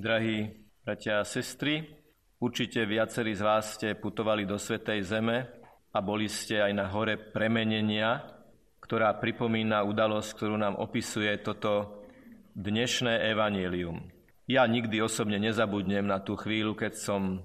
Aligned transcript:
Drahí 0.00 0.48
bratia 0.80 1.20
a 1.20 1.28
sestry, 1.28 1.84
určite 2.40 2.88
viacerí 2.88 3.36
z 3.36 3.44
vás 3.44 3.76
ste 3.76 3.92
putovali 3.92 4.48
do 4.48 4.56
Svetej 4.56 5.04
Zeme 5.04 5.44
a 5.92 6.00
boli 6.00 6.24
ste 6.24 6.56
aj 6.56 6.72
na 6.72 6.88
hore 6.88 7.20
premenenia, 7.20 8.24
ktorá 8.80 9.12
pripomína 9.20 9.84
udalosť, 9.84 10.40
ktorú 10.40 10.56
nám 10.56 10.80
opisuje 10.80 11.28
toto 11.44 12.00
dnešné 12.56 13.28
evanílium. 13.28 14.08
Ja 14.48 14.64
nikdy 14.64 15.04
osobne 15.04 15.36
nezabudnem 15.36 16.08
na 16.08 16.16
tú 16.24 16.32
chvíľu, 16.32 16.80
keď 16.80 16.96
som 16.96 17.44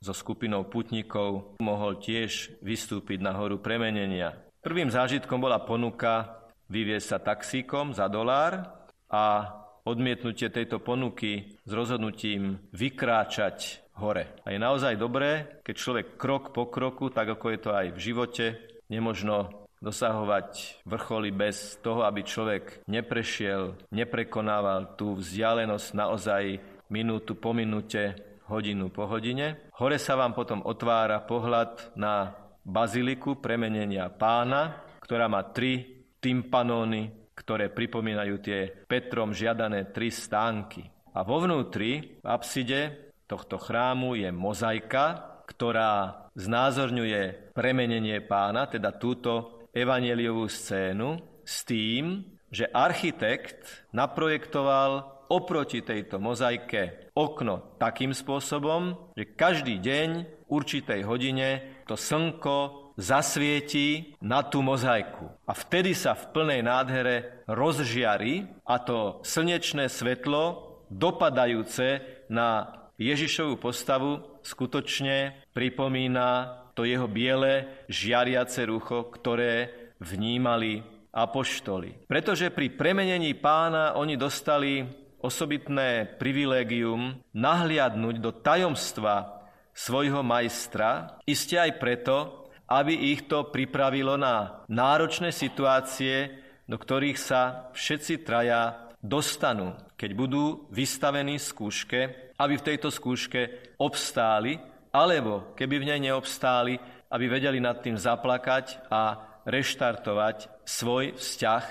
so 0.00 0.16
skupinou 0.16 0.72
putníkov 0.72 1.60
mohol 1.60 2.00
tiež 2.00 2.64
vystúpiť 2.64 3.20
na 3.20 3.36
horu 3.36 3.60
premenenia. 3.60 4.40
Prvým 4.64 4.88
zážitkom 4.88 5.36
bola 5.36 5.60
ponuka 5.68 6.48
vyviesť 6.72 7.06
sa 7.12 7.18
taxíkom 7.20 7.92
za 7.92 8.08
dolár 8.08 8.88
a 9.12 9.52
odmietnutie 9.84 10.52
tejto 10.52 10.80
ponuky 10.80 11.56
s 11.64 11.72
rozhodnutím 11.72 12.60
vykráčať 12.72 13.84
hore. 14.00 14.32
A 14.44 14.52
je 14.52 14.58
naozaj 14.58 14.96
dobré, 14.96 15.60
keď 15.60 15.74
človek 15.76 16.06
krok 16.16 16.56
po 16.56 16.68
kroku, 16.72 17.12
tak 17.12 17.36
ako 17.36 17.46
je 17.52 17.58
to 17.60 17.70
aj 17.76 17.86
v 17.92 17.98
živote, 18.00 18.46
nemožno 18.88 19.68
dosahovať 19.80 20.82
vrcholy 20.84 21.32
bez 21.32 21.80
toho, 21.80 22.04
aby 22.04 22.20
človek 22.20 22.84
neprešiel, 22.84 23.76
neprekonával 23.88 24.96
tú 24.96 25.16
vzdialenosť 25.16 25.88
naozaj 25.96 26.44
minútu 26.92 27.32
po 27.32 27.56
minúte, 27.56 28.12
hodinu 28.50 28.92
po 28.92 29.08
hodine. 29.08 29.70
Hore 29.78 29.96
sa 29.96 30.18
vám 30.18 30.36
potom 30.36 30.60
otvára 30.66 31.22
pohľad 31.24 31.96
na 31.96 32.34
baziliku 32.66 33.40
premenenia 33.40 34.12
pána, 34.12 34.84
ktorá 35.00 35.30
má 35.30 35.46
tri 35.48 36.04
tympanóny 36.20 37.19
ktoré 37.40 37.72
pripomínajú 37.72 38.36
tie 38.44 38.68
Petrom 38.84 39.32
žiadané 39.32 39.88
tri 39.88 40.12
stánky. 40.12 40.84
A 41.16 41.24
vo 41.24 41.40
vnútri, 41.40 42.20
v 42.20 42.26
apside 42.28 43.10
tohto 43.24 43.56
chrámu 43.56 44.20
je 44.20 44.28
mozaika, 44.28 45.40
ktorá 45.48 46.28
znázorňuje 46.36 47.56
premenenie 47.56 48.22
pána, 48.22 48.68
teda 48.70 48.94
túto 48.94 49.66
evanieliovú 49.72 50.46
scénu, 50.46 51.42
s 51.42 51.66
tým, 51.66 52.22
že 52.50 52.70
architekt 52.70 53.90
naprojektoval 53.90 55.20
oproti 55.30 55.82
tejto 55.82 56.18
mozaike 56.18 57.10
okno 57.14 57.78
takým 57.78 58.10
spôsobom, 58.10 59.14
že 59.14 59.34
každý 59.34 59.78
deň 59.78 60.08
v 60.26 60.26
určitej 60.50 61.06
hodine 61.06 61.82
to 61.86 61.94
slnko 61.94 62.79
zasvietí 63.00 64.14
na 64.20 64.44
tú 64.44 64.60
mozaiku. 64.60 65.32
A 65.48 65.56
vtedy 65.56 65.96
sa 65.96 66.12
v 66.12 66.28
plnej 66.36 66.60
nádhere 66.60 67.48
rozžiari 67.48 68.44
a 68.68 68.76
to 68.76 69.24
slnečné 69.24 69.88
svetlo 69.88 70.76
dopadajúce 70.92 72.04
na 72.28 72.76
Ježišovú 73.00 73.56
postavu 73.56 74.20
skutočne 74.44 75.48
pripomína 75.56 76.60
to 76.76 76.84
jeho 76.84 77.08
biele 77.08 77.84
žiariace 77.88 78.68
rucho, 78.68 79.08
ktoré 79.08 79.72
vnímali 80.00 80.84
apoštoli. 81.10 82.06
Pretože 82.06 82.52
pri 82.52 82.76
premenení 82.76 83.34
pána 83.34 83.96
oni 83.96 84.14
dostali 84.20 84.84
osobitné 85.20 86.16
privilégium 86.16 87.20
nahliadnúť 87.36 88.16
do 88.20 88.30
tajomstva 88.32 89.44
svojho 89.76 90.24
majstra, 90.24 91.20
iste 91.28 91.56
aj 91.60 91.76
preto, 91.76 92.39
aby 92.70 92.94
ich 92.94 93.26
to 93.26 93.50
pripravilo 93.50 94.14
na 94.14 94.62
náročné 94.70 95.34
situácie, 95.34 96.38
do 96.70 96.78
ktorých 96.78 97.18
sa 97.18 97.66
všetci 97.74 98.22
traja 98.22 98.86
dostanú, 99.02 99.74
keď 99.98 100.10
budú 100.14 100.70
vystavení 100.70 101.42
skúške, 101.42 102.30
aby 102.38 102.54
v 102.54 102.66
tejto 102.70 102.94
skúške 102.94 103.74
obstáli, 103.82 104.62
alebo 104.94 105.50
keby 105.58 105.82
v 105.82 105.88
nej 105.90 106.00
neobstáli, 106.06 106.78
aby 107.10 107.24
vedeli 107.26 107.58
nad 107.58 107.82
tým 107.82 107.98
zaplakať 107.98 108.86
a 108.86 109.18
reštartovať 109.42 110.62
svoj 110.62 111.18
vzťah 111.18 111.64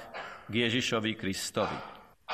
k 0.51 0.53
Ježišovi 0.67 1.15
Kristovi. 1.15 1.77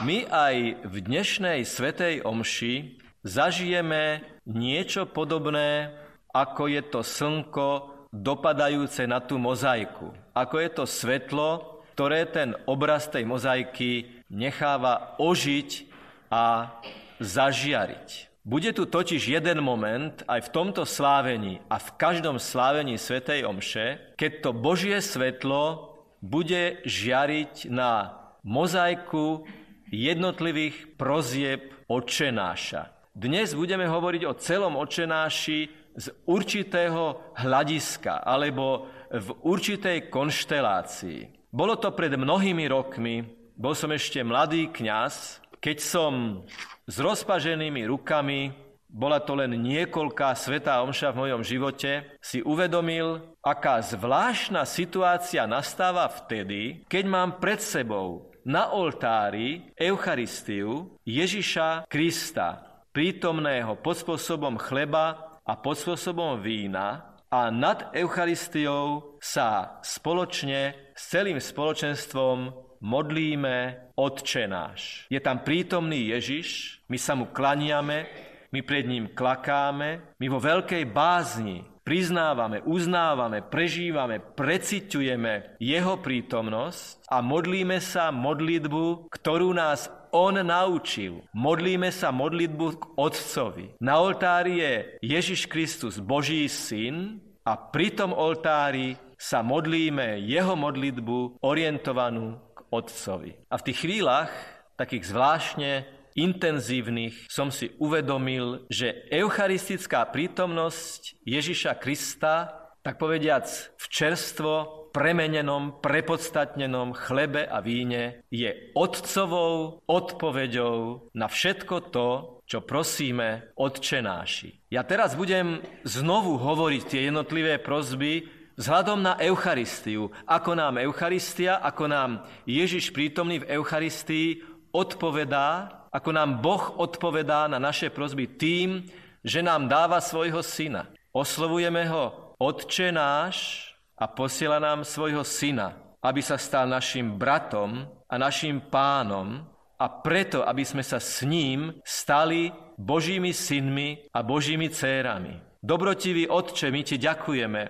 My 0.01 0.25
aj 0.25 0.83
v 0.89 0.95
dnešnej 1.05 1.63
Svetej 1.63 2.25
Omši 2.25 2.97
zažijeme 3.21 4.25
niečo 4.49 5.05
podobné, 5.07 5.95
ako 6.33 6.67
je 6.67 6.81
to 6.83 7.01
slnko 7.05 7.94
dopadajúce 8.15 9.03
na 9.03 9.19
tú 9.19 9.35
mozaiku. 9.35 10.15
Ako 10.31 10.55
je 10.63 10.69
to 10.71 10.83
svetlo, 10.87 11.83
ktoré 11.95 12.27
ten 12.27 12.55
obraz 12.67 13.11
tej 13.11 13.27
mozaiky 13.27 14.23
necháva 14.31 15.19
ožiť 15.19 15.87
a 16.31 16.75
zažiariť. 17.19 18.31
Bude 18.45 18.69
tu 18.77 18.85
totiž 18.85 19.25
jeden 19.25 19.57
moment 19.65 20.21
aj 20.29 20.47
v 20.47 20.53
tomto 20.53 20.85
slávení 20.85 21.65
a 21.65 21.81
v 21.81 21.89
každom 21.97 22.37
slávení 22.37 22.93
Svetej 22.93 23.41
Omše, 23.41 24.13
keď 24.21 24.31
to 24.45 24.49
Božie 24.53 25.01
svetlo 25.01 25.97
bude 26.21 26.77
žiariť 26.85 27.73
na 27.73 28.13
mozaiku 28.45 29.49
jednotlivých 29.89 30.93
prozieb 30.93 31.73
očenáša. 31.89 32.93
Dnes 33.17 33.57
budeme 33.57 33.89
hovoriť 33.89 34.21
o 34.29 34.37
celom 34.37 34.77
očenáši 34.77 35.84
z 35.95 36.11
určitého 36.27 37.35
hľadiska 37.39 38.23
alebo 38.23 38.87
v 39.11 39.29
určitej 39.47 40.11
konštelácii. 40.11 41.49
Bolo 41.55 41.79
to 41.79 41.95
pred 41.95 42.11
mnohými 42.11 42.67
rokmi, 42.67 43.23
bol 43.55 43.71
som 43.71 43.87
ešte 43.95 44.19
mladý 44.19 44.67
kňaz, 44.75 45.39
keď 45.63 45.77
som 45.79 46.43
s 46.83 46.95
rozpaženými 46.99 47.87
rukami, 47.87 48.51
bola 48.91 49.23
to 49.23 49.35
len 49.35 49.55
niekoľká 49.59 50.35
svetá 50.35 50.79
omša 50.83 51.11
v 51.15 51.19
mojom 51.27 51.41
živote, 51.43 52.15
si 52.19 52.39
uvedomil, 52.43 53.23
aká 53.43 53.79
zvláštna 53.83 54.63
situácia 54.67 55.43
nastáva 55.47 56.07
vtedy, 56.07 56.87
keď 56.87 57.03
mám 57.07 57.29
pred 57.39 57.59
sebou 57.59 58.31
na 58.45 58.71
oltári 58.71 59.73
Eucharistiu 59.75 60.95
Ježiša 61.03 61.89
Krista, 61.91 62.61
prítomného 62.95 63.75
pod 63.83 63.99
spôsobom 63.99 64.55
chleba 64.55 65.34
a 65.45 65.53
pod 65.53 65.77
spôsobom 65.77 66.41
vína 66.41 67.15
a 67.29 67.53
nad 67.53 67.93
Eucharistiou 67.93 69.17
sa 69.21 69.77
spoločne 69.85 70.93
s 70.97 71.13
celým 71.13 71.37
spoločenstvom 71.37 72.37
modlíme 72.81 73.89
Otče 73.93 74.45
náš. 74.49 75.05
Je 75.07 75.21
tam 75.21 75.45
prítomný 75.45 76.13
Ježiš, 76.17 76.81
my 76.89 76.97
sa 76.97 77.13
mu 77.13 77.29
klaniame, 77.29 78.09
my 78.49 78.59
pred 78.65 78.89
ním 78.89 79.13
klakáme, 79.13 80.17
my 80.17 80.27
vo 80.29 80.39
veľkej 80.41 80.89
bázni 80.89 81.61
priznávame, 81.85 82.65
uznávame, 82.65 83.45
prežívame, 83.45 84.17
preciťujeme 84.17 85.61
jeho 85.61 86.01
prítomnosť 86.01 87.05
a 87.13 87.21
modlíme 87.21 87.77
sa 87.77 88.09
modlitbu, 88.09 89.13
ktorú 89.13 89.53
nás 89.53 89.85
on 90.15 90.39
naučil. 90.39 91.19
Modlíme 91.35 91.91
sa 91.91 92.15
modlitbu 92.15 92.67
k 92.79 92.83
Otcovi. 92.95 93.75
Na 93.83 93.99
oltári 93.99 94.63
je 94.63 94.73
Ježiš 95.03 95.51
Kristus, 95.51 95.99
Boží 95.99 96.47
syn, 96.47 97.19
a 97.45 97.53
pri 97.59 97.93
tom 97.93 98.09
oltári 98.09 98.97
sa 99.21 99.45
modlíme 99.45 100.17
jeho 100.25 100.57
modlitbu 100.57 101.45
orientovanú 101.45 102.41
k 102.57 102.59
Otcovi. 102.73 103.37
A 103.53 103.61
v 103.61 103.65
tých 103.69 103.85
chvíľach, 103.85 104.33
takých 104.73 105.13
zvláštne 105.13 105.71
intenzívnych, 106.17 107.29
som 107.29 107.53
si 107.53 107.69
uvedomil, 107.77 108.65
že 108.71 109.05
eucharistická 109.13 110.09
prítomnosť 110.09 111.21
Ježiša 111.21 111.77
Krista, 111.77 112.65
tak 112.81 112.97
povediac 112.97 113.45
v 113.77 113.85
čerstvo 113.93 114.84
premenenom, 114.95 115.83
prepodstatnenom 115.83 116.95
chlebe 116.95 117.43
a 117.43 117.59
víne 117.59 118.23
je 118.31 118.71
otcovou 118.71 119.83
odpoveďou 119.83 121.11
na 121.11 121.27
všetko 121.27 121.75
to, 121.91 122.09
čo 122.47 122.63
prosíme 122.63 123.51
odčenáši. 123.59 124.71
Ja 124.71 124.87
teraz 124.87 125.19
budem 125.19 125.59
znovu 125.83 126.39
hovoriť 126.39 126.83
tie 126.87 127.01
jednotlivé 127.11 127.59
prozby 127.59 128.31
vzhľadom 128.55 129.03
na 129.03 129.19
Eucharistiu. 129.19 130.15
Ako 130.23 130.55
nám 130.55 130.79
Eucharistia, 130.79 131.59
ako 131.59 131.91
nám 131.91 132.23
Ježiš 132.47 132.95
prítomný 132.95 133.43
v 133.43 133.59
Eucharistii 133.59 134.47
odpovedá, 134.71 135.83
ako 135.91 136.09
nám 136.15 136.39
Boh 136.39 136.71
odpovedá 136.79 137.51
na 137.51 137.59
naše 137.59 137.91
prozby 137.91 138.31
tým, 138.39 138.87
že 139.25 139.43
nám 139.43 139.67
dáva 139.67 139.99
svojho 139.99 140.39
syna. 140.39 140.87
Oslovujeme 141.11 141.83
ho 141.91 142.35
Otče 142.39 142.91
náš, 142.91 143.71
a 143.95 144.05
posiela 144.11 144.59
nám 144.59 144.83
svojho 144.83 145.23
syna, 145.23 145.75
aby 146.03 146.21
sa 146.21 146.35
stal 146.35 146.67
našim 146.67 147.15
bratom 147.15 147.87
a 148.05 148.15
našim 148.19 148.59
pánom 148.59 149.41
a 149.75 149.85
preto, 149.89 150.43
aby 150.43 150.63
sme 150.63 150.83
sa 150.83 150.99
s 150.99 151.23
ním 151.23 151.75
stali 151.83 152.51
Božími 152.75 153.31
synmi 153.31 154.11
a 154.11 154.19
Božími 154.23 154.71
cérami. 154.71 155.39
Dobrotivý 155.63 156.29
Otče, 156.29 156.69
my 156.69 156.81
ti 156.85 157.01
ďakujeme, 157.01 157.61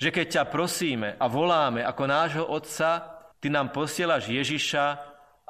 že 0.00 0.08
keď 0.08 0.26
ťa 0.40 0.44
prosíme 0.48 1.08
a 1.20 1.26
voláme 1.28 1.84
ako 1.84 2.04
nášho 2.08 2.44
Otca, 2.48 3.04
ty 3.42 3.52
nám 3.52 3.74
posielaš 3.74 4.30
Ježiša, 4.30 4.84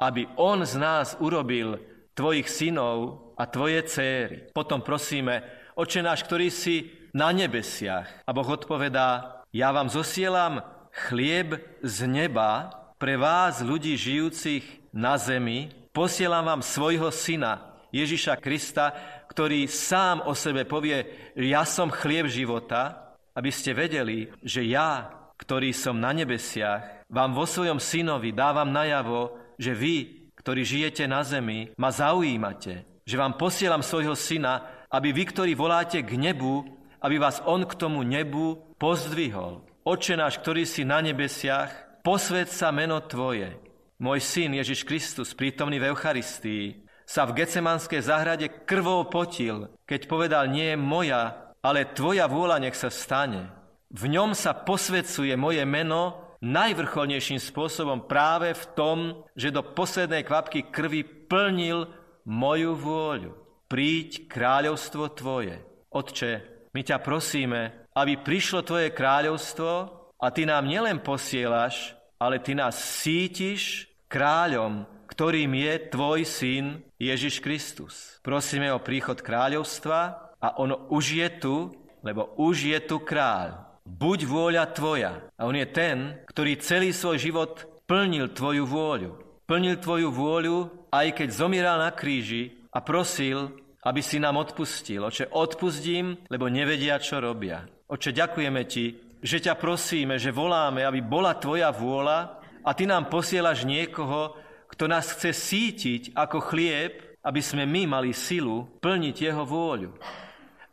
aby 0.01 0.27
on 0.35 0.65
z 0.65 0.75
nás 0.81 1.15
urobil 1.21 1.79
tvojich 2.17 2.49
synov 2.49 3.31
a 3.37 3.45
tvoje 3.47 3.85
céry. 3.87 4.49
Potom 4.51 4.81
prosíme, 4.83 5.45
oče 5.77 6.01
náš, 6.03 6.25
ktorý 6.25 6.49
si 6.49 6.91
na 7.13 7.29
nebesiach. 7.29 8.25
A 8.25 8.29
Boh 8.33 8.45
odpovedá, 8.45 9.42
ja 9.53 9.69
vám 9.69 9.87
zosielam 9.87 10.65
chlieb 10.89 11.61
z 11.85 11.97
neba 12.09 12.73
pre 12.97 13.15
vás, 13.21 13.61
ľudí 13.61 13.93
žijúcich 13.93 14.89
na 14.89 15.21
zemi, 15.21 15.69
posielam 15.93 16.41
vám 16.49 16.61
svojho 16.65 17.13
syna, 17.13 17.69
Ježiša 17.93 18.41
Krista, 18.41 18.97
ktorý 19.29 19.69
sám 19.69 20.25
o 20.25 20.33
sebe 20.33 20.65
povie, 20.65 21.05
ja 21.37 21.61
som 21.69 21.93
chlieb 21.93 22.25
života, 22.25 23.13
aby 23.37 23.53
ste 23.53 23.77
vedeli, 23.77 24.33
že 24.41 24.65
ja, 24.65 25.13
ktorý 25.37 25.69
som 25.69 26.01
na 26.01 26.09
nebesiach, 26.09 27.05
vám 27.05 27.37
vo 27.37 27.45
svojom 27.45 27.77
synovi 27.77 28.33
dávam 28.33 28.73
najavo, 28.73 29.37
že 29.61 29.77
vy, 29.77 29.95
ktorí 30.33 30.65
žijete 30.65 31.05
na 31.05 31.21
zemi, 31.21 31.69
ma 31.77 31.93
zaujímate, 31.93 33.05
že 33.05 33.15
vám 33.21 33.37
posielam 33.37 33.85
svojho 33.85 34.17
syna, 34.17 34.65
aby 34.89 35.13
vy, 35.13 35.23
ktorí 35.29 35.51
voláte 35.53 36.01
k 36.01 36.17
nebu, 36.17 36.65
aby 37.03 37.19
vás 37.19 37.43
on 37.43 37.67
k 37.67 37.75
tomu 37.75 38.07
nebu 38.07 38.63
pozdvihol. 38.79 39.67
Oče 39.83 40.15
náš, 40.15 40.39
ktorý 40.39 40.63
si 40.63 40.87
na 40.87 41.03
nebesiach, 41.03 41.99
posved 41.99 42.47
sa 42.47 42.71
meno 42.71 43.03
Tvoje. 43.03 43.59
Môj 43.99 44.23
syn 44.23 44.55
Ježiš 44.55 44.87
Kristus, 44.87 45.35
prítomný 45.35 45.83
v 45.83 45.91
Eucharistii, 45.91 46.87
sa 47.03 47.27
v 47.27 47.43
Gecemanskej 47.43 47.99
záhrade 47.99 48.47
krvou 48.63 49.03
potil, 49.11 49.67
keď 49.83 50.07
povedal, 50.07 50.47
nie 50.47 50.71
je 50.71 50.79
moja, 50.79 51.51
ale 51.59 51.91
Tvoja 51.91 52.31
vôľa 52.31 52.63
nech 52.63 52.79
sa 52.79 52.87
stane. 52.87 53.51
V 53.91 54.07
ňom 54.07 54.31
sa 54.31 54.55
posvedcuje 54.55 55.35
moje 55.35 55.67
meno 55.67 56.23
najvrcholnejším 56.43 57.39
spôsobom 57.39 58.07
práve 58.07 58.51
v 58.55 58.63
tom, 58.75 58.97
že 59.35 59.51
do 59.51 59.63
poslednej 59.63 60.27
kvapky 60.27 60.67
krvi 60.67 61.03
plnil 61.03 61.87
moju 62.27 62.71
vôľu. 62.75 63.31
Príď 63.67 64.27
kráľovstvo 64.27 65.11
Tvoje. 65.11 65.59
Otče, 65.91 66.52
my 66.73 66.81
ťa 66.81 66.97
prosíme, 66.99 67.89
aby 67.93 68.17
prišlo 68.17 68.65
Tvoje 68.65 68.89
kráľovstvo 68.89 69.71
a 70.17 70.27
Ty 70.33 70.49
nám 70.49 70.65
nielen 70.65 70.99
posielaš, 70.99 71.93
ale 72.17 72.41
Ty 72.41 72.57
nás 72.57 72.75
sítiš 72.75 73.87
kráľom, 74.09 74.89
ktorým 75.05 75.53
je 75.53 75.73
Tvoj 75.93 76.19
syn 76.25 76.65
Ježiš 76.97 77.39
Kristus. 77.39 78.17
Prosíme 78.25 78.73
o 78.73 78.81
príchod 78.81 79.21
kráľovstva 79.21 79.99
a 80.41 80.47
ono 80.57 80.89
už 80.89 81.05
je 81.21 81.29
tu, 81.37 81.55
lebo 82.03 82.33
už 82.35 82.73
je 82.73 82.79
tu 82.83 82.99
kráľ 82.99 83.73
buď 83.83 84.19
vôľa 84.25 84.65
tvoja. 84.71 85.13
A 85.35 85.45
on 85.45 85.55
je 85.55 85.67
ten, 85.67 86.23
ktorý 86.27 86.59
celý 86.59 86.95
svoj 86.95 87.19
život 87.19 87.51
plnil 87.83 88.31
tvoju 88.31 88.63
vôľu. 88.63 89.11
Plnil 89.43 89.75
tvoju 89.83 90.07
vôľu, 90.09 90.87
aj 90.89 91.19
keď 91.19 91.29
zomieral 91.35 91.77
na 91.83 91.91
kríži 91.91 92.63
a 92.71 92.79
prosil, 92.79 93.51
aby 93.83 93.99
si 93.99 94.17
nám 94.19 94.39
odpustil. 94.39 95.03
Oče, 95.03 95.31
odpustím, 95.35 96.15
lebo 96.31 96.47
nevedia, 96.47 96.99
čo 96.99 97.19
robia. 97.19 97.67
Oče, 97.91 98.15
ďakujeme 98.15 98.63
ti, 98.63 98.95
že 99.23 99.43
ťa 99.43 99.59
prosíme, 99.59 100.15
že 100.19 100.35
voláme, 100.35 100.83
aby 100.83 101.03
bola 101.03 101.35
tvoja 101.35 101.71
vôľa 101.71 102.43
a 102.63 102.69
ty 102.71 102.87
nám 102.87 103.11
posielaš 103.11 103.67
niekoho, 103.67 104.35
kto 104.71 104.87
nás 104.87 105.11
chce 105.13 105.31
sítiť 105.35 106.01
ako 106.15 106.39
chlieb, 106.49 107.19
aby 107.23 107.39
sme 107.39 107.63
my 107.63 107.99
mali 107.99 108.11
silu 108.11 108.67
plniť 108.83 109.15
jeho 109.31 109.43
vôľu. 109.47 109.95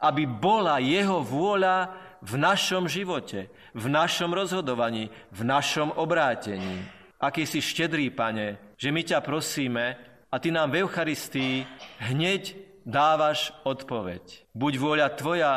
Aby 0.00 0.24
bola 0.26 0.80
jeho 0.80 1.20
vôľa 1.20 1.92
v 2.24 2.32
našom 2.40 2.88
živote, 2.88 3.52
v 3.76 3.86
našom 3.86 4.32
rozhodovaní, 4.32 5.12
v 5.30 5.40
našom 5.44 5.94
obrátení. 5.94 6.82
Aký 7.20 7.44
si 7.44 7.60
štedrý, 7.60 8.08
pane, 8.08 8.74
že 8.80 8.88
my 8.88 9.04
ťa 9.04 9.20
prosíme 9.20 9.94
a 10.32 10.34
ty 10.40 10.48
nám 10.48 10.72
v 10.72 10.88
Eucharistii 10.88 11.68
hneď 12.00 12.69
dávaš 12.84 13.54
odpoveď. 13.62 14.50
Buď 14.52 14.72
vôľa 14.76 15.08
tvoja 15.16 15.52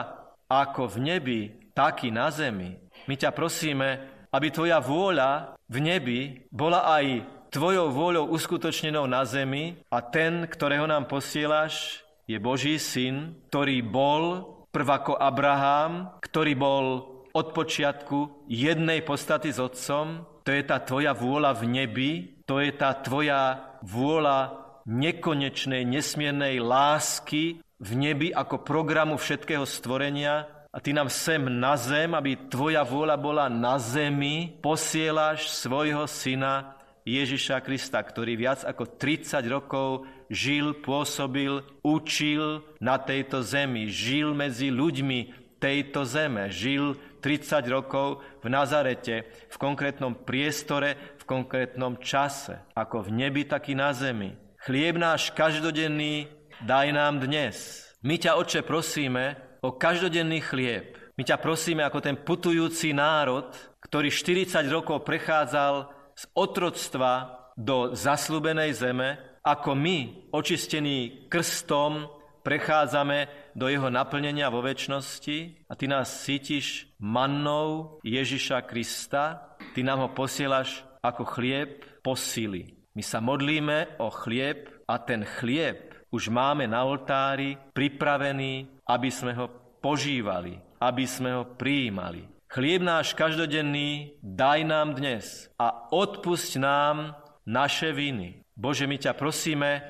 ako 0.47 0.87
v 0.91 0.97
nebi, 1.01 1.41
tak 1.73 2.05
i 2.05 2.13
na 2.13 2.29
zemi. 2.29 2.77
My 3.09 3.17
ťa 3.17 3.33
prosíme, 3.33 3.89
aby 4.29 4.47
tvoja 4.49 4.79
vôľa 4.79 5.57
v 5.69 5.77
nebi 5.81 6.19
bola 6.53 6.85
aj 6.99 7.05
tvojou 7.53 7.93
vôľou 7.93 8.33
uskutočnenou 8.33 9.05
na 9.05 9.25
zemi 9.29 9.77
a 9.93 10.01
ten, 10.01 10.49
ktorého 10.49 10.89
nám 10.89 11.05
posielaš, 11.05 12.01
je 12.25 12.39
Boží 12.39 12.79
syn, 12.79 13.35
ktorý 13.51 13.83
bol 13.83 14.23
prvako 14.71 15.19
Abraham, 15.19 16.17
ktorý 16.23 16.53
bol 16.55 16.85
od 17.33 17.47
počiatku 17.51 18.47
jednej 18.47 19.03
podstaty 19.03 19.51
s 19.51 19.59
otcom, 19.59 20.25
to 20.45 20.49
je 20.53 20.63
tá 20.63 20.79
tvoja 20.81 21.11
vôľa 21.11 21.51
v 21.57 21.63
nebi, 21.67 22.11
to 22.47 22.63
je 22.63 22.71
tá 22.73 22.95
tvoja 22.99 23.73
vôľa 23.83 24.62
nekonečnej, 24.87 25.87
nesmiernej 25.87 26.59
lásky 26.59 27.63
v 27.83 27.91
nebi 27.95 28.29
ako 28.31 28.63
programu 28.63 29.19
všetkého 29.19 29.67
stvorenia 29.67 30.47
a 30.73 30.81
ty 30.81 30.89
nám 30.89 31.11
sem 31.11 31.43
na 31.45 31.77
zem, 31.77 32.17
aby 32.17 32.49
tvoja 32.49 32.81
vôľa 32.81 33.17
bola 33.19 33.45
na 33.45 33.77
zemi, 33.77 34.57
posielaš 34.57 35.53
svojho 35.53 36.09
syna 36.09 36.73
Ježiša 37.03 37.59
Krista, 37.61 37.99
ktorý 37.99 38.39
viac 38.39 38.63
ako 38.63 38.95
30 38.95 39.43
rokov 39.51 40.07
žil, 40.31 40.79
pôsobil, 40.79 41.61
učil 41.83 42.63
na 42.79 42.97
tejto 42.97 43.43
zemi, 43.43 43.91
žil 43.91 44.31
medzi 44.31 44.71
ľuďmi 44.71 45.43
tejto 45.59 46.07
zeme, 46.07 46.47
žil 46.49 46.95
30 47.19 47.63
rokov 47.71 48.23
v 48.43 48.47
Nazarete, 48.51 49.29
v 49.47 49.55
konkrétnom 49.55 50.15
priestore, 50.15 51.15
v 51.19 51.23
konkrétnom 51.23 51.99
čase, 51.99 52.59
ako 52.75 53.07
v 53.07 53.09
nebi, 53.23 53.47
tak 53.47 53.71
i 53.71 53.75
na 53.75 53.91
zemi. 53.95 54.42
Chlieb 54.63 54.95
náš 54.95 55.35
každodenný 55.35 56.31
daj 56.63 56.95
nám 56.95 57.19
dnes. 57.19 57.83
My 57.99 58.15
ťa, 58.15 58.39
Oče, 58.39 58.63
prosíme 58.63 59.35
o 59.59 59.75
každodenný 59.75 60.39
chlieb. 60.39 60.95
My 61.19 61.27
ťa 61.27 61.35
prosíme 61.35 61.83
ako 61.83 61.99
ten 61.99 62.15
putujúci 62.15 62.95
národ, 62.95 63.51
ktorý 63.83 64.07
40 64.07 64.63
rokov 64.71 65.03
prechádzal 65.03 65.91
z 66.15 66.23
otroctva 66.31 67.43
do 67.59 67.91
zaslúbenej 67.91 68.71
zeme, 68.71 69.19
ako 69.43 69.75
my, 69.75 70.31
očistení 70.31 71.27
krstom, 71.27 72.07
prechádzame 72.47 73.51
do 73.59 73.67
jeho 73.67 73.91
naplnenia 73.91 74.47
vo 74.47 74.63
väčšnosti 74.63 75.67
a 75.67 75.75
ty 75.75 75.91
nás 75.91 76.07
cítiš 76.23 76.87
mannou 77.03 77.99
Ježiša 78.07 78.63
Krista, 78.63 79.59
ty 79.75 79.83
nám 79.83 80.07
ho 80.07 80.09
posielaš 80.15 80.87
ako 81.03 81.27
chlieb 81.27 81.83
posily. 81.99 82.72
My 82.93 83.01
sa 83.01 83.17
modlíme 83.17 83.97
o 83.97 84.13
chlieb 84.13 84.69
a 84.85 85.01
ten 85.01 85.25
chlieb 85.25 85.97
už 86.13 86.29
máme 86.29 86.69
na 86.69 86.85
oltári 86.85 87.57
pripravený, 87.73 88.85
aby 88.85 89.09
sme 89.09 89.33
ho 89.33 89.49
požívali, 89.81 90.61
aby 90.77 91.01
sme 91.09 91.33
ho 91.33 91.43
prijímali. 91.57 92.29
Chlieb 92.53 92.85
náš 92.85 93.17
každodenný 93.17 94.13
daj 94.21 94.61
nám 94.69 94.93
dnes 94.93 95.49
a 95.57 95.89
odpusť 95.89 96.61
nám 96.61 97.17
naše 97.49 97.89
viny. 97.89 98.45
Bože, 98.53 98.85
my 98.85 99.01
ťa 99.01 99.17
prosíme 99.17 99.81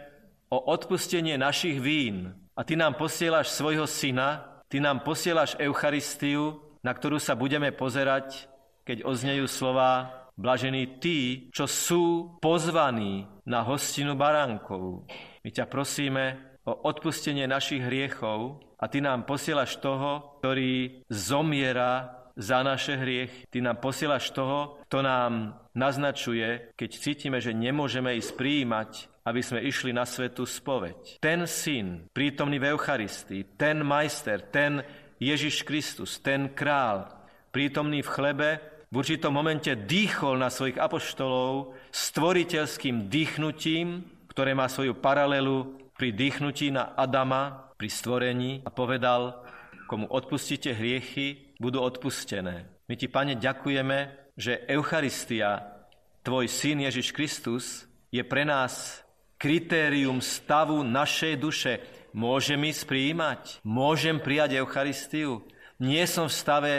o 0.47 0.63
odpustenie 0.71 1.35
našich 1.35 1.83
vín 1.83 2.31
a 2.55 2.63
Ty 2.63 2.79
nám 2.79 2.95
posielaš 2.95 3.51
svojho 3.51 3.83
syna, 3.83 4.63
Ty 4.71 4.79
nám 4.79 5.03
posielaš 5.03 5.59
Eucharistiu, 5.59 6.63
na 6.79 6.95
ktorú 6.95 7.19
sa 7.19 7.35
budeme 7.35 7.75
pozerať, 7.75 8.47
keď 8.87 9.03
oznejú 9.03 9.43
slova 9.51 10.22
Blažení 10.33 10.97
tí, 10.97 11.49
čo 11.53 11.69
sú 11.69 12.35
pozvaní 12.41 13.29
na 13.45 13.61
hostinu 13.61 14.17
baránkov. 14.17 15.05
My 15.45 15.49
ťa 15.53 15.69
prosíme 15.69 16.57
o 16.65 16.73
odpustenie 16.89 17.45
našich 17.45 17.85
hriechov 17.85 18.57
a 18.81 18.89
Ty 18.89 19.05
nám 19.05 19.29
posielaš 19.29 19.77
toho, 19.77 20.41
ktorý 20.41 21.05
zomiera 21.05 22.23
za 22.33 22.65
naše 22.65 22.97
hriech. 22.97 23.45
Ty 23.53 23.61
nám 23.61 23.77
posielaš 23.77 24.33
toho, 24.33 24.81
kto 24.89 25.05
nám 25.05 25.61
naznačuje, 25.77 26.73
keď 26.73 26.89
cítime, 26.97 27.37
že 27.37 27.53
nemôžeme 27.53 28.17
ísť 28.17 28.33
prijímať, 28.33 28.91
aby 29.23 29.41
sme 29.45 29.61
išli 29.63 29.93
na 29.93 30.03
svetu 30.03 30.49
spoveď. 30.49 31.21
Ten 31.21 31.45
syn, 31.45 32.09
prítomný 32.09 32.57
v 32.57 32.73
Eucharistii, 32.73 33.55
ten 33.55 33.85
majster, 33.85 34.49
ten 34.49 34.81
Ježiš 35.21 35.63
Kristus, 35.63 36.19
ten 36.19 36.51
král, 36.51 37.07
prítomný 37.53 38.01
v 38.01 38.11
chlebe, 38.11 38.49
v 38.93 39.01
určitom 39.01 39.33
momente 39.33 39.73
dýchol 39.73 40.37
na 40.37 40.53
svojich 40.53 40.77
apoštolov 40.77 41.73
stvoriteľským 41.89 43.09
dýchnutím, 43.09 44.05
ktoré 44.29 44.53
má 44.53 44.69
svoju 44.69 44.93
paralelu 44.93 45.81
pri 45.97 46.13
dýchnutí 46.13 46.69
na 46.69 46.93
Adama, 46.93 47.73
pri 47.73 47.89
stvorení 47.89 48.61
a 48.61 48.69
povedal, 48.69 49.41
komu 49.89 50.05
odpustíte 50.05 50.77
hriechy, 50.77 51.57
budú 51.57 51.81
odpustené. 51.81 52.69
My 52.85 52.93
ti, 52.93 53.09
Pane, 53.09 53.33
ďakujeme, 53.33 54.29
že 54.37 54.61
Eucharistia, 54.69 55.73
Tvoj 56.21 56.45
Syn 56.45 56.85
Ježiš 56.85 57.17
Kristus, 57.17 57.89
je 58.13 58.21
pre 58.21 58.45
nás 58.45 59.01
kritérium 59.41 60.21
stavu 60.21 60.85
našej 60.85 61.33
duše. 61.41 61.73
Môžem 62.13 62.61
ísť 62.69 62.85
prijímať? 62.85 63.41
Môžem 63.65 64.21
prijať 64.21 64.61
Eucharistiu? 64.61 65.41
Nie 65.81 66.05
som 66.05 66.29
v 66.29 66.37
stave 66.37 66.73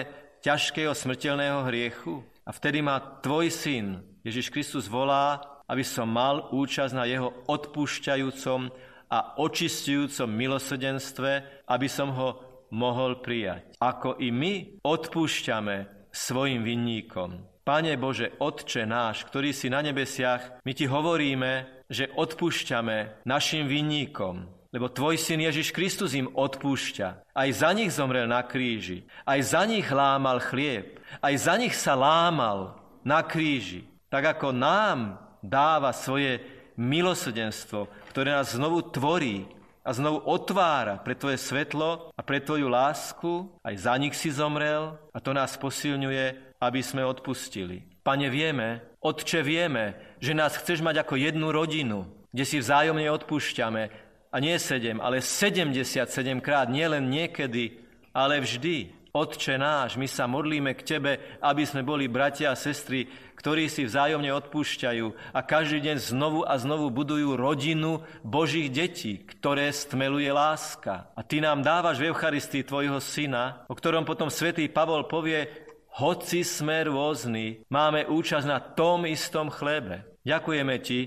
ťažkého 0.45 0.93
smrteľného 0.93 1.65
hriechu? 1.65 2.21
A 2.45 2.53
vtedy 2.53 2.85
ma 2.85 3.01
Tvoj 3.01 3.49
Syn, 3.49 4.05
Ježiš 4.21 4.53
Kristus, 4.53 4.85
volá, 4.85 5.41
aby 5.65 5.81
som 5.81 6.05
mal 6.05 6.53
účasť 6.53 6.93
na 6.93 7.09
Jeho 7.09 7.33
odpúšťajúcom 7.49 8.69
a 9.09 9.19
očistujúcom 9.41 10.29
milosrdenstve, 10.29 11.65
aby 11.65 11.89
som 11.89 12.13
ho 12.13 12.29
mohol 12.77 13.25
prijať. 13.25 13.73
Ako 13.81 14.21
i 14.21 14.29
my 14.29 14.85
odpúšťame 14.85 16.09
svojim 16.13 16.61
vinníkom. 16.61 17.65
Pane 17.65 17.97
Bože, 17.97 18.37
Otče 18.45 18.85
náš, 18.85 19.25
ktorý 19.25 19.57
si 19.57 19.73
na 19.73 19.81
nebesiach, 19.81 20.61
my 20.61 20.73
ti 20.77 20.85
hovoríme, 20.85 21.81
že 21.89 22.13
odpúšťame 22.13 23.25
našim 23.25 23.65
vinníkom, 23.65 24.64
lebo 24.75 24.91
tvoj 24.91 25.15
syn 25.15 25.47
Ježiš 25.47 25.71
Kristus 25.71 26.19
im 26.19 26.27
odpúšťa. 26.27 27.31
Aj 27.31 27.49
za 27.55 27.71
nich 27.71 27.95
zomrel 27.95 28.27
na 28.27 28.43
kríži, 28.43 29.07
aj 29.23 29.55
za 29.55 29.63
nich 29.63 29.87
lámal 29.87 30.43
chlieb, 30.43 30.99
aj 31.23 31.35
za 31.39 31.55
nich 31.55 31.79
sa 31.79 31.95
lámal 31.95 32.75
na 33.07 33.23
kríži. 33.23 33.87
Tak 34.11 34.35
ako 34.35 34.51
nám 34.51 35.23
dáva 35.39 35.95
svoje 35.95 36.43
milosrdenstvo, 36.75 37.87
ktoré 38.11 38.35
nás 38.35 38.59
znovu 38.59 38.83
tvorí 38.91 39.47
a 39.87 39.95
znovu 39.95 40.27
otvára 40.27 40.99
pre 40.99 41.15
tvoje 41.15 41.39
svetlo 41.39 42.11
a 42.11 42.21
pre 42.27 42.43
tvoju 42.43 42.67
lásku, 42.67 43.47
aj 43.63 43.75
za 43.79 43.95
nich 43.95 44.19
si 44.19 44.35
zomrel 44.35 44.99
a 45.15 45.23
to 45.23 45.31
nás 45.31 45.55
posilňuje 45.55 46.55
aby 46.65 46.81
sme 46.81 47.05
odpustili. 47.05 47.85
Pane, 48.01 48.29
vieme, 48.33 48.97
Otče, 49.05 49.45
vieme, 49.45 50.17
že 50.21 50.33
nás 50.33 50.57
chceš 50.57 50.81
mať 50.81 51.05
ako 51.05 51.21
jednu 51.21 51.53
rodinu, 51.53 52.09
kde 52.33 52.45
si 52.49 52.57
vzájomne 52.61 53.05
odpúšťame. 53.13 54.04
A 54.35 54.43
nie 54.43 54.59
sedem, 54.59 54.99
ale 54.99 55.23
77 55.23 56.11
krát, 56.43 56.67
nielen 56.67 57.07
niekedy, 57.07 57.79
ale 58.11 58.43
vždy. 58.43 58.91
Otče 59.15 59.63
náš, 59.63 59.95
my 59.95 60.11
sa 60.11 60.27
modlíme 60.27 60.75
k 60.75 60.83
Tebe, 60.83 61.39
aby 61.39 61.63
sme 61.63 61.87
boli 61.87 62.11
bratia 62.11 62.51
a 62.51 62.59
sestry, 62.59 63.07
ktorí 63.39 63.71
si 63.71 63.87
vzájomne 63.87 64.27
odpúšťajú 64.35 65.31
a 65.31 65.39
každý 65.39 65.87
deň 65.87 65.97
znovu 66.03 66.43
a 66.43 66.59
znovu 66.59 66.91
budujú 66.91 67.39
rodinu 67.39 68.03
Božích 68.27 68.75
detí, 68.75 69.23
ktoré 69.23 69.71
stmeluje 69.71 70.35
láska. 70.35 71.15
A 71.15 71.23
Ty 71.23 71.47
nám 71.47 71.63
dávaš 71.63 72.03
v 72.03 72.11
Eucharistii 72.11 72.67
Tvojho 72.67 72.99
Syna, 72.99 73.63
o 73.71 73.79
ktorom 73.79 74.03
potom 74.03 74.35
svätý 74.35 74.67
Pavol 74.67 75.07
povie, 75.07 75.47
hoci 75.95 76.43
sme 76.43 76.83
rôzni, 76.83 77.63
máme 77.71 78.11
účasť 78.11 78.47
na 78.51 78.59
tom 78.59 79.07
istom 79.07 79.47
chlebe. 79.47 80.03
Ďakujeme 80.27 80.75
Ti, 80.83 80.99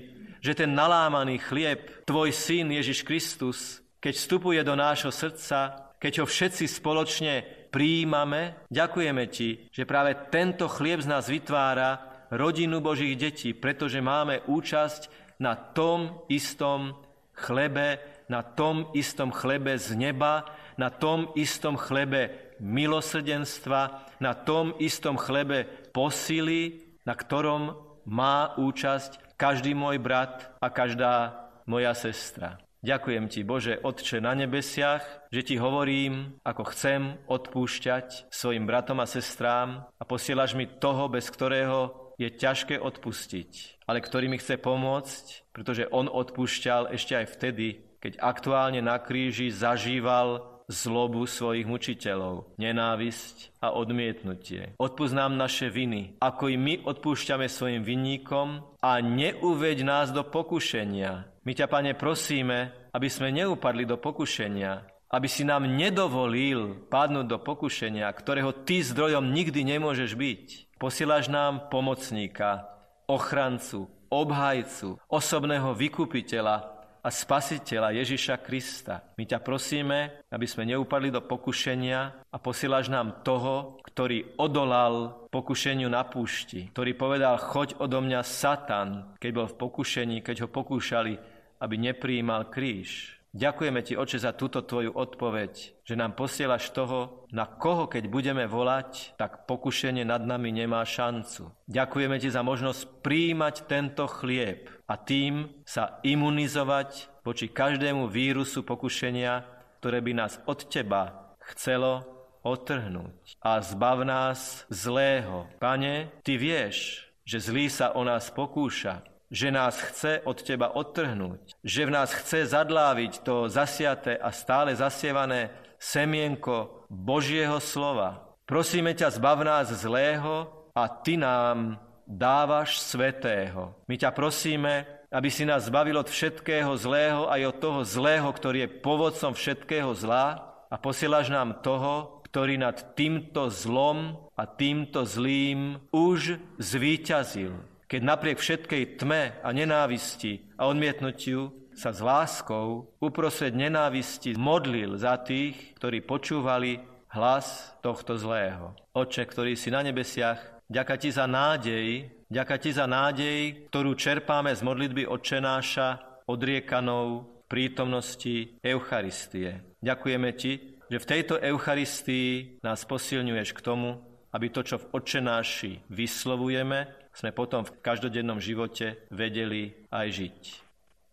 že 0.48 0.64
ten 0.64 0.72
nalámaný 0.72 1.44
chlieb, 1.44 2.08
Tvoj 2.08 2.32
syn 2.32 2.72
Ježiš 2.72 3.04
Kristus, 3.04 3.84
keď 4.00 4.16
vstupuje 4.16 4.60
do 4.64 4.72
nášho 4.72 5.12
srdca, 5.12 5.92
keď 6.00 6.24
ho 6.24 6.26
všetci 6.26 6.64
spoločne 6.64 7.44
príjmame, 7.68 8.64
ďakujeme 8.72 9.28
Ti, 9.28 9.68
že 9.68 9.84
práve 9.84 10.16
tento 10.32 10.64
chlieb 10.64 11.04
z 11.04 11.10
nás 11.12 11.28
vytvára 11.28 12.00
rodinu 12.32 12.80
Božích 12.80 13.12
detí, 13.20 13.52
pretože 13.52 14.00
máme 14.00 14.40
účasť 14.48 15.36
na 15.36 15.52
tom 15.52 16.24
istom 16.32 16.96
chlebe, 17.36 18.00
na 18.32 18.40
tom 18.40 18.88
istom 18.96 19.28
chlebe 19.28 19.76
z 19.76 20.00
neba, 20.00 20.48
na 20.80 20.88
tom 20.88 21.28
istom 21.36 21.76
chlebe 21.76 22.56
milosrdenstva, 22.56 24.16
na 24.16 24.32
tom 24.32 24.72
istom 24.80 25.20
chlebe 25.20 25.68
posily, 25.92 26.88
na 27.04 27.12
ktorom 27.12 27.76
má 28.08 28.56
účasť 28.56 29.27
každý 29.38 29.72
môj 29.72 30.02
brat 30.02 30.50
a 30.58 30.66
každá 30.68 31.46
moja 31.64 31.94
sestra. 31.94 32.58
Ďakujem 32.78 33.26
ti, 33.26 33.42
Bože, 33.42 33.78
Otče 33.78 34.22
na 34.22 34.38
nebesiach, 34.38 35.02
že 35.34 35.42
ti 35.42 35.58
hovorím, 35.58 36.38
ako 36.46 36.62
chcem 36.70 37.18
odpúšťať 37.26 38.30
svojim 38.30 38.70
bratom 38.70 39.02
a 39.02 39.06
sestrám 39.06 39.86
a 39.98 40.02
posielaš 40.06 40.54
mi 40.54 40.66
toho, 40.66 41.10
bez 41.10 41.26
ktorého 41.26 42.14
je 42.18 42.30
ťažké 42.30 42.78
odpustiť, 42.78 43.82
ale 43.86 43.98
ktorý 44.02 44.30
mi 44.30 44.38
chce 44.38 44.58
pomôcť, 44.62 45.50
pretože 45.54 45.90
on 45.90 46.10
odpúšťal 46.10 46.94
ešte 46.94 47.18
aj 47.18 47.26
vtedy, 47.38 47.82
keď 47.98 48.22
aktuálne 48.22 48.82
na 48.82 48.98
kríži 48.98 49.50
zažíval 49.50 50.57
zlobu 50.68 51.24
svojich 51.24 51.64
mučiteľov, 51.64 52.54
nenávisť 52.60 53.56
a 53.64 53.72
odmietnutie. 53.72 54.76
Odpúsť 54.76 55.14
nám 55.16 55.40
naše 55.40 55.72
viny, 55.72 56.20
ako 56.20 56.52
i 56.52 56.56
my 56.60 56.74
odpúšťame 56.84 57.48
svojim 57.48 57.82
vinníkom 57.82 58.76
a 58.84 59.00
neuveď 59.00 59.82
nás 59.82 60.12
do 60.12 60.20
pokušenia. 60.22 61.40
My 61.42 61.52
ťa, 61.56 61.66
Pane, 61.72 61.96
prosíme, 61.96 62.92
aby 62.92 63.08
sme 63.08 63.32
neupadli 63.32 63.88
do 63.88 63.96
pokušenia, 63.96 64.84
aby 65.08 65.24
si 65.24 65.48
nám 65.48 65.64
nedovolil 65.64 66.84
padnúť 66.92 67.26
do 67.26 67.38
pokušenia, 67.40 68.04
ktorého 68.12 68.52
Ty 68.52 68.84
zdrojom 68.84 69.32
nikdy 69.32 69.64
nemôžeš 69.64 70.12
byť. 70.12 70.44
Posielaš 70.76 71.32
nám 71.32 71.72
pomocníka, 71.72 72.68
ochrancu, 73.08 73.88
obhajcu, 74.12 75.00
osobného 75.08 75.72
vykupiteľa, 75.72 76.77
a 77.08 77.10
spasiteľa 77.10 77.96
Ježiša 78.04 78.44
Krista. 78.44 79.00
My 79.16 79.24
ťa 79.24 79.40
prosíme, 79.40 80.28
aby 80.28 80.44
sme 80.44 80.68
neupadli 80.68 81.08
do 81.08 81.24
pokušenia 81.24 82.28
a 82.28 82.36
posielaš 82.36 82.92
nám 82.92 83.24
toho, 83.24 83.80
ktorý 83.88 84.36
odolal 84.36 85.24
pokušeniu 85.32 85.88
na 85.88 86.04
púšti, 86.04 86.68
ktorý 86.68 86.92
povedal, 87.00 87.40
choď 87.40 87.80
odo 87.80 88.04
mňa 88.04 88.20
Satan, 88.20 89.16
keď 89.16 89.30
bol 89.32 89.48
v 89.48 89.56
pokušení, 89.56 90.20
keď 90.20 90.44
ho 90.44 90.48
pokúšali, 90.52 91.16
aby 91.64 91.74
nepríjmal 91.80 92.52
kríž. 92.52 93.17
Ďakujeme 93.36 93.84
ti, 93.84 93.92
Oče, 93.92 94.24
za 94.24 94.32
túto 94.32 94.64
tvoju 94.64 94.96
odpoveď, 94.96 95.84
že 95.84 95.94
nám 96.00 96.16
posielaš 96.16 96.72
toho, 96.72 97.28
na 97.28 97.44
koho 97.44 97.84
keď 97.84 98.08
budeme 98.08 98.48
volať, 98.48 99.20
tak 99.20 99.44
pokušenie 99.44 100.00
nad 100.08 100.24
nami 100.24 100.48
nemá 100.48 100.80
šancu. 100.80 101.52
Ďakujeme 101.68 102.16
ti 102.16 102.32
za 102.32 102.40
možnosť 102.40 103.04
príjmať 103.04 103.68
tento 103.68 104.08
chlieb 104.08 104.72
a 104.88 104.96
tým 104.96 105.60
sa 105.68 106.00
imunizovať 106.00 107.20
voči 107.20 107.52
každému 107.52 108.08
vírusu 108.08 108.64
pokušenia, 108.64 109.44
ktoré 109.84 110.00
by 110.00 110.12
nás 110.16 110.40
od 110.48 110.64
teba 110.64 111.36
chcelo 111.52 112.08
otrhnúť. 112.40 113.36
A 113.44 113.60
zbav 113.60 114.08
nás 114.08 114.64
zlého. 114.72 115.44
Pane, 115.60 116.16
ty 116.24 116.40
vieš, 116.40 117.04
že 117.28 117.44
zlý 117.44 117.68
sa 117.68 117.92
o 117.92 118.00
nás 118.08 118.32
pokúša, 118.32 119.04
že 119.28 119.52
nás 119.52 119.76
chce 119.76 120.24
od 120.24 120.40
teba 120.40 120.72
odtrhnúť, 120.72 121.60
že 121.60 121.84
v 121.84 121.94
nás 121.94 122.10
chce 122.12 122.48
zadláviť 122.48 123.20
to 123.20 123.48
zasiaté 123.52 124.16
a 124.16 124.32
stále 124.32 124.72
zasievané 124.72 125.52
semienko 125.76 126.88
Božieho 126.88 127.60
slova. 127.60 128.34
Prosíme 128.48 128.96
ťa, 128.96 129.12
zbav 129.12 129.44
nás 129.44 129.68
zlého 129.68 130.48
a 130.72 130.88
ty 130.88 131.20
nám 131.20 131.76
dávaš 132.08 132.80
svetého. 132.80 133.76
My 133.84 134.00
ťa 134.00 134.10
prosíme, 134.16 134.88
aby 135.12 135.28
si 135.28 135.44
nás 135.44 135.68
zbavil 135.68 136.00
od 136.00 136.08
všetkého 136.08 136.72
zlého 136.80 137.28
aj 137.28 137.52
od 137.52 137.56
toho 137.60 137.80
zlého, 137.84 138.28
ktorý 138.32 138.64
je 138.64 138.74
povodcom 138.80 139.32
všetkého 139.36 139.92
zla 139.92 140.56
a 140.72 140.76
posielaš 140.80 141.28
nám 141.28 141.60
toho, 141.60 142.24
ktorý 142.28 142.60
nad 142.60 142.96
týmto 142.96 143.48
zlom 143.48 144.16
a 144.36 144.44
týmto 144.44 145.04
zlým 145.08 145.80
už 145.92 146.36
zvíťazil 146.60 147.56
keď 147.88 148.00
napriek 148.04 148.38
všetkej 148.38 149.00
tme 149.00 149.32
a 149.40 149.48
nenávisti 149.48 150.44
a 150.60 150.68
odmietnutiu 150.68 151.72
sa 151.72 151.90
s 151.90 152.04
láskou 152.04 152.92
uprostred 153.00 153.56
nenávisti 153.56 154.36
modlil 154.36 155.00
za 155.00 155.16
tých, 155.24 155.72
ktorí 155.80 156.04
počúvali 156.04 156.84
hlas 157.08 157.72
tohto 157.80 158.20
zlého. 158.20 158.76
Oče, 158.92 159.24
ktorý 159.24 159.56
si 159.56 159.72
na 159.72 159.80
nebesiach, 159.80 160.60
ďaká 160.68 161.00
ti 161.00 161.08
za 161.08 161.24
nádej, 161.24 162.12
ďaká 162.28 162.60
ti 162.60 162.76
za 162.76 162.84
nádej, 162.84 163.70
ktorú 163.72 163.96
čerpáme 163.96 164.52
z 164.52 164.60
modlitby 164.60 165.08
Otčenáša 165.08 166.20
odriekanou 166.28 167.24
v 167.24 167.42
prítomnosti 167.48 168.60
Eucharistie. 168.60 169.64
Ďakujeme 169.80 170.30
ti, 170.36 170.76
že 170.92 170.98
v 171.00 171.08
tejto 171.08 171.40
Eucharistii 171.40 172.60
nás 172.60 172.84
posilňuješ 172.84 173.56
k 173.56 173.64
tomu, 173.64 173.96
aby 174.28 174.52
to, 174.52 174.60
čo 174.60 174.76
v 174.76 174.88
Otčenáši 174.92 175.88
vyslovujeme, 175.88 176.97
sme 177.18 177.34
potom 177.34 177.66
v 177.66 177.74
každodennom 177.82 178.38
živote 178.38 179.10
vedeli 179.10 179.74
aj 179.90 180.06
žiť. 180.06 180.38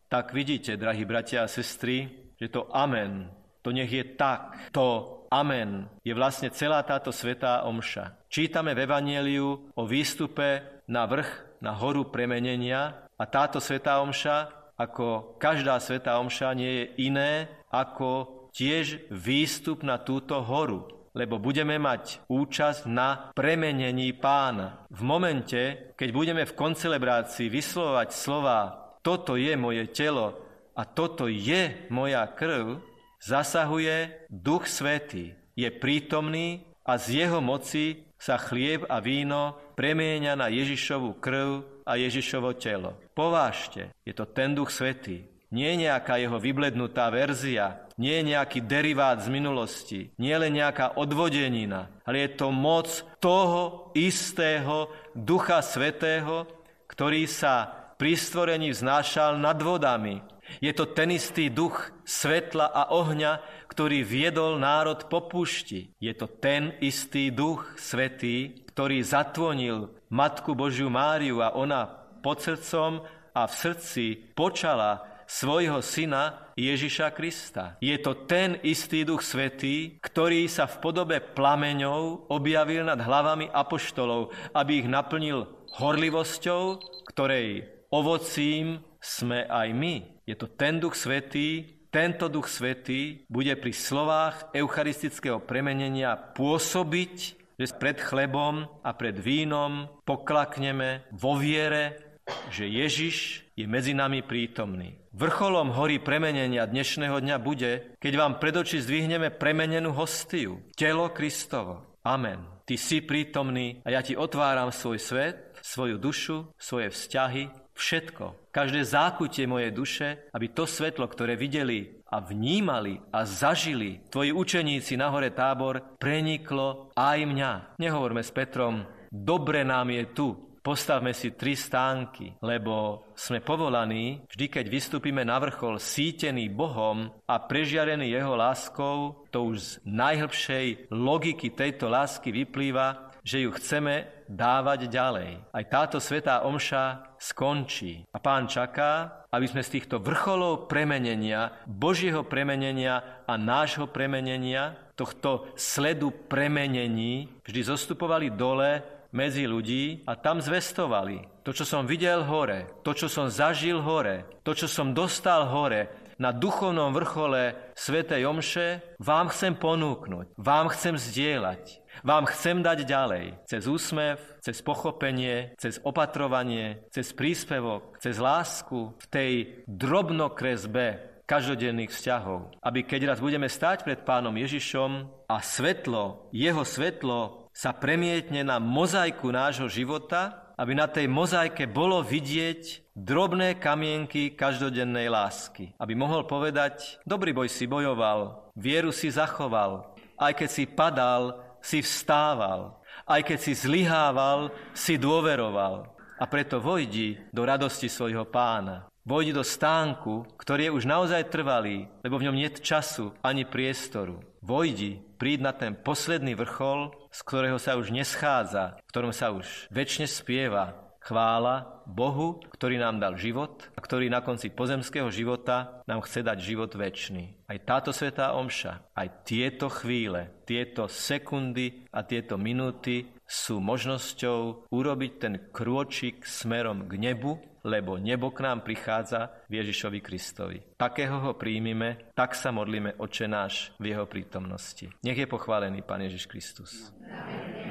Tak 0.06 0.38
vidíte, 0.38 0.78
drahí 0.78 1.02
bratia 1.02 1.42
a 1.42 1.50
sestry, 1.50 2.30
že 2.38 2.54
to 2.54 2.70
amen, 2.70 3.34
to 3.66 3.74
nech 3.74 3.90
je 3.90 4.06
tak, 4.14 4.70
to 4.70 5.18
amen 5.34 5.90
je 6.06 6.14
vlastne 6.14 6.54
celá 6.54 6.86
táto 6.86 7.10
svetá 7.10 7.66
omša. 7.66 8.30
Čítame 8.30 8.78
v 8.78 8.86
Evangeliu 8.86 9.74
o 9.74 9.84
výstupe 9.90 10.62
na 10.86 11.10
vrch, 11.10 11.58
na 11.66 11.74
horu 11.74 12.06
premenenia 12.14 13.10
a 13.18 13.24
táto 13.26 13.58
svetá 13.58 13.98
omša, 14.06 14.54
ako 14.78 15.40
každá 15.42 15.82
svetá 15.82 16.22
omša, 16.22 16.54
nie 16.54 16.70
je 16.70 16.86
iné 17.10 17.50
ako 17.74 18.46
tiež 18.54 19.10
výstup 19.10 19.82
na 19.82 19.98
túto 19.98 20.38
horu 20.46 20.95
lebo 21.16 21.40
budeme 21.40 21.80
mať 21.80 22.28
účasť 22.28 22.92
na 22.92 23.32
premenení 23.32 24.12
pána. 24.14 24.84
V 24.92 25.02
momente, 25.02 25.96
keď 25.96 26.10
budeme 26.12 26.44
v 26.44 26.54
koncelebrácii 26.54 27.48
vyslovať 27.48 28.12
slova 28.12 28.86
toto 29.06 29.38
je 29.38 29.54
moje 29.54 29.86
telo 29.94 30.34
a 30.74 30.82
toto 30.82 31.30
je 31.30 31.86
moja 31.94 32.26
krv, 32.26 32.82
zasahuje 33.22 34.26
Duch 34.34 34.66
Svetý. 34.66 35.38
Je 35.54 35.70
prítomný 35.70 36.66
a 36.82 36.98
z 36.98 37.22
jeho 37.22 37.38
moci 37.38 38.02
sa 38.18 38.42
chlieb 38.42 38.82
a 38.90 38.98
víno 38.98 39.62
premieňa 39.78 40.34
na 40.34 40.50
Ježišovu 40.50 41.22
krv 41.22 41.86
a 41.86 42.02
Ježišovo 42.02 42.58
telo. 42.58 42.98
Povážte, 43.14 43.94
je 44.02 44.14
to 44.18 44.26
ten 44.26 44.58
Duch 44.58 44.74
Svetý. 44.74 45.30
Nie 45.54 45.78
nejaká 45.78 46.18
jeho 46.18 46.42
vyblednutá 46.42 47.14
verzia, 47.14 47.85
nie 47.96 48.20
je 48.20 48.24
nejaký 48.36 48.60
derivát 48.64 49.24
z 49.24 49.32
minulosti, 49.32 50.00
nie 50.20 50.36
len 50.36 50.56
nejaká 50.56 51.00
odvodenina, 51.00 51.88
ale 52.04 52.28
je 52.28 52.30
to 52.36 52.48
moc 52.52 52.88
toho 53.24 53.92
istého 53.96 54.92
Ducha 55.16 55.64
Svetého, 55.64 56.44
ktorý 56.92 57.24
sa 57.26 57.72
pri 57.96 58.20
stvorení 58.20 58.76
vznášal 58.76 59.40
nad 59.40 59.56
vodami. 59.60 60.20
Je 60.62 60.70
to 60.76 60.86
ten 60.86 61.10
istý 61.10 61.50
duch 61.50 61.90
svetla 62.06 62.70
a 62.70 62.94
ohňa, 62.94 63.42
ktorý 63.66 64.06
viedol 64.06 64.62
národ 64.62 65.10
po 65.10 65.26
púšti. 65.26 65.90
Je 65.98 66.14
to 66.14 66.30
ten 66.30 66.78
istý 66.86 67.34
duch 67.34 67.66
svetý, 67.82 68.68
ktorý 68.70 69.02
zatvonil 69.02 69.90
Matku 70.14 70.54
Božiu 70.54 70.92
Máriu 70.92 71.42
a 71.42 71.56
ona 71.58 71.90
pod 72.22 72.46
srdcom 72.46 73.02
a 73.34 73.42
v 73.50 73.54
srdci 73.58 74.06
počala 74.38 75.15
svojho 75.28 75.82
syna 75.82 76.54
Ježiša 76.56 77.12
Krista. 77.12 77.76
Je 77.84 77.98
to 78.00 78.16
ten 78.26 78.58
istý 78.62 79.04
duch 79.04 79.26
svetý, 79.26 79.98
ktorý 80.00 80.48
sa 80.48 80.70
v 80.70 80.80
podobe 80.80 81.18
plameňov 81.20 82.32
objavil 82.32 82.86
nad 82.88 83.02
hlavami 83.02 83.52
apoštolov, 83.52 84.32
aby 84.56 84.86
ich 84.86 84.88
naplnil 84.90 85.50
horlivosťou, 85.76 86.80
ktorej 87.12 87.68
ovocím 87.92 88.82
sme 89.04 89.46
aj 89.46 89.68
my. 89.76 89.96
Je 90.26 90.34
to 90.34 90.50
ten 90.50 90.82
duch 90.82 90.98
svetý, 90.98 91.76
tento 91.94 92.28
duch 92.28 92.52
svetý 92.52 93.24
bude 93.32 93.56
pri 93.56 93.72
slovách 93.72 94.52
eucharistického 94.52 95.40
premenenia 95.40 96.18
pôsobiť, 96.18 97.16
že 97.56 97.72
pred 97.80 97.96
chlebom 98.04 98.68
a 98.84 98.92
pred 98.92 99.16
vínom 99.16 99.88
poklakneme 100.04 101.08
vo 101.16 101.40
viere, 101.40 102.20
že 102.52 102.68
Ježiš 102.68 103.48
je 103.56 103.64
medzi 103.64 103.96
nami 103.96 104.26
prítomný. 104.26 105.05
Vrcholom 105.16 105.72
hory 105.72 106.04
premenenia 106.04 106.68
dnešného 106.68 107.24
dňa 107.24 107.40
bude, 107.40 107.96
keď 108.04 108.14
vám 108.20 108.34
pred 108.36 108.52
oči 108.52 108.84
zdvihneme 108.84 109.32
premenenú 109.32 109.96
hostiu, 109.96 110.60
telo 110.76 111.08
Kristovo. 111.08 112.04
Amen. 112.04 112.44
Ty 112.68 112.76
si 112.76 113.00
prítomný 113.00 113.80
a 113.88 113.96
ja 113.96 114.04
ti 114.04 114.20
otváram 114.20 114.76
svoj 114.76 115.00
svet, 115.00 115.56
svoju 115.64 115.96
dušu, 115.96 116.52
svoje 116.60 116.92
vzťahy, 116.92 117.48
Všetko, 117.76 118.56
každé 118.56 118.88
zákutie 118.88 119.44
mojej 119.52 119.72
duše, 119.76 120.08
aby 120.32 120.48
to 120.48 120.64
svetlo, 120.64 121.12
ktoré 121.12 121.36
videli 121.36 122.00
a 122.08 122.24
vnímali 122.24 123.04
a 123.12 123.28
zažili 123.28 124.00
tvoji 124.08 124.32
učeníci 124.32 124.96
na 124.96 125.12
hore 125.12 125.36
tábor, 125.36 126.00
preniklo 126.00 126.96
aj 126.96 127.20
mňa. 127.28 127.52
Nehovorme 127.76 128.24
s 128.24 128.32
Petrom, 128.32 128.88
dobre 129.12 129.68
nám 129.68 129.92
je 129.92 130.04
tu, 130.16 130.28
postavme 130.66 131.14
si 131.14 131.38
tri 131.38 131.54
stánky, 131.54 132.42
lebo 132.42 133.06
sme 133.14 133.38
povolaní, 133.38 134.26
vždy 134.26 134.46
keď 134.50 134.66
vystúpime 134.66 135.22
na 135.22 135.38
vrchol 135.38 135.78
sítený 135.78 136.50
Bohom 136.50 137.14
a 137.30 137.36
prežiarený 137.38 138.10
Jeho 138.10 138.34
láskou, 138.34 139.30
to 139.30 139.54
už 139.54 139.58
z 139.62 139.70
najhlbšej 139.86 140.90
logiky 140.90 141.54
tejto 141.54 141.86
lásky 141.86 142.34
vyplýva, 142.34 143.14
že 143.22 143.46
ju 143.46 143.54
chceme 143.54 144.26
dávať 144.26 144.90
ďalej. 144.90 145.50
Aj 145.50 145.66
táto 145.66 145.98
svetá 145.98 146.46
omša 146.46 147.18
skončí. 147.18 148.06
A 148.14 148.18
pán 148.22 148.46
čaká, 148.46 149.26
aby 149.34 149.50
sme 149.50 149.66
z 149.66 149.82
týchto 149.82 149.98
vrcholov 149.98 150.70
premenenia, 150.70 151.54
Božieho 151.66 152.22
premenenia 152.26 153.26
a 153.26 153.34
nášho 153.38 153.90
premenenia, 153.90 154.78
tohto 154.94 155.50
sledu 155.58 156.14
premenení, 156.30 157.28
vždy 157.44 157.62
zostupovali 157.66 158.32
dole 158.32 158.95
medzi 159.16 159.48
ľudí 159.48 160.04
a 160.04 160.20
tam 160.20 160.44
zvestovali 160.44 161.24
to, 161.48 161.56
čo 161.56 161.64
som 161.64 161.88
videl 161.88 162.28
hore, 162.28 162.84
to, 162.84 162.92
čo 162.92 163.08
som 163.08 163.32
zažil 163.32 163.80
hore, 163.80 164.28
to, 164.44 164.52
čo 164.52 164.68
som 164.68 164.92
dostal 164.92 165.48
hore, 165.48 166.04
na 166.16 166.32
duchovnom 166.32 166.96
vrchole 166.96 167.76
Svetej 167.76 168.24
Omše 168.24 168.98
vám 169.04 169.28
chcem 169.32 169.56
ponúknuť, 169.56 170.40
vám 170.40 170.72
chcem 170.72 170.96
zdieľať 171.00 171.86
vám 172.04 172.28
chcem 172.28 172.60
dať 172.60 172.84
ďalej. 172.84 173.26
Cez 173.48 173.72
úsmev, 173.72 174.20
cez 174.44 174.60
pochopenie, 174.60 175.56
cez 175.56 175.80
opatrovanie, 175.80 176.84
cez 176.92 177.16
príspevok, 177.16 177.96
cez 178.04 178.20
lásku 178.20 178.92
v 179.00 179.06
tej 179.08 179.32
drobnokresbe 179.70 181.16
každodenných 181.24 181.94
vzťahov. 181.94 182.60
Aby 182.60 182.84
keď 182.84 183.16
raz 183.16 183.20
budeme 183.24 183.48
stáť 183.48 183.88
pred 183.88 184.04
pánom 184.04 184.36
Ježišom 184.36 185.08
a 185.26 185.38
svetlo, 185.40 186.30
jeho 186.36 186.62
svetlo 186.68 187.45
sa 187.56 187.72
premietne 187.72 188.44
na 188.44 188.60
mozaiku 188.60 189.32
nášho 189.32 189.72
života, 189.72 190.52
aby 190.60 190.76
na 190.76 190.92
tej 190.92 191.08
mozaike 191.08 191.64
bolo 191.72 192.04
vidieť 192.04 192.92
drobné 192.92 193.56
kamienky 193.56 194.36
každodennej 194.36 195.08
lásky. 195.08 195.72
Aby 195.80 195.96
mohol 195.96 196.28
povedať, 196.28 197.00
dobrý 197.08 197.32
boj 197.32 197.48
si 197.48 197.64
bojoval, 197.64 198.52
vieru 198.60 198.92
si 198.92 199.08
zachoval, 199.08 199.96
aj 200.20 200.36
keď 200.36 200.50
si 200.52 200.64
padal, 200.68 201.24
si 201.64 201.80
vstával. 201.80 202.78
Aj 203.06 203.22
keď 203.22 203.38
si 203.42 203.54
zlyhával, 203.58 204.54
si 204.74 204.98
dôveroval. 205.02 205.90
A 206.16 206.26
preto 206.30 206.62
vojdi 206.62 207.20
do 207.34 207.44
radosti 207.44 207.92
svojho 207.92 208.24
pána. 208.24 208.88
Vojdi 209.06 209.36
do 209.36 209.46
stánku, 209.46 210.26
ktorý 210.40 210.70
je 210.70 210.76
už 210.82 210.90
naozaj 210.90 211.30
trvalý, 211.30 211.86
lebo 212.02 212.18
v 212.18 212.26
ňom 212.30 212.36
nie 212.38 212.50
času 212.50 213.14
ani 213.22 213.46
priestoru. 213.46 214.18
Vojdi, 214.46 215.02
príď 215.18 215.40
na 215.42 215.54
ten 215.58 215.74
posledný 215.74 216.38
vrchol, 216.38 216.94
z 217.10 217.20
ktorého 217.26 217.58
sa 217.58 217.82
už 217.82 217.90
neschádza, 217.90 218.78
v 218.78 218.90
ktorom 218.94 219.10
sa 219.10 219.34
už 219.34 219.66
väčšine 219.74 220.06
spieva 220.06 220.86
Chvála 221.06 221.86
Bohu, 221.86 222.42
ktorý 222.54 222.82
nám 222.82 222.98
dal 222.98 223.14
život 223.14 223.70
a 223.74 223.80
ktorý 223.82 224.10
na 224.10 224.26
konci 224.26 224.50
pozemského 224.50 225.10
života 225.14 225.82
nám 225.86 226.02
chce 226.02 226.26
dať 226.26 226.38
život 226.42 226.74
väčší. 226.74 227.46
Aj 227.46 227.58
táto 227.62 227.94
svetá 227.94 228.34
omša, 228.34 228.90
aj 228.94 229.22
tieto 229.22 229.70
chvíle, 229.70 230.34
tieto 230.50 230.90
sekundy 230.90 231.86
a 231.94 232.02
tieto 232.02 232.42
minúty 232.42 233.06
sú 233.26 233.62
možnosťou 233.62 234.70
urobiť 234.70 235.12
ten 235.22 235.34
krôčik 235.54 236.26
smerom 236.26 236.90
k 236.90 236.98
nebu, 236.98 237.38
lebo 237.66 237.98
nebo 237.98 238.30
k 238.30 238.46
nám 238.46 238.62
prichádza 238.62 239.34
v 239.50 239.66
Ježišovi 239.66 240.00
Kristovi. 240.06 240.62
Takého 240.78 241.18
ho 241.18 241.34
príjmime, 241.34 242.14
tak 242.14 242.38
sa 242.38 242.54
modlíme 242.54 243.02
Oče 243.02 243.26
náš 243.26 243.74
v 243.82 243.98
jeho 243.98 244.06
prítomnosti. 244.06 244.94
Nech 245.02 245.18
je 245.18 245.26
pochválený 245.26 245.82
Pán 245.82 246.06
Ježiš 246.06 246.30
Kristus. 246.30 246.94
Amen. 247.10 247.65